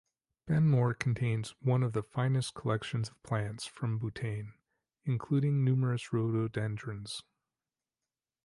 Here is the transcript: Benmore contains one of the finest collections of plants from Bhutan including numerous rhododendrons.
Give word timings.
Benmore 0.47 0.97
contains 0.97 1.53
one 1.61 1.83
of 1.83 1.93
the 1.93 2.01
finest 2.01 2.55
collections 2.55 3.09
of 3.11 3.21
plants 3.21 3.67
from 3.67 3.99
Bhutan 3.99 4.55
including 5.05 5.63
numerous 5.63 6.11
rhododendrons. 6.11 7.21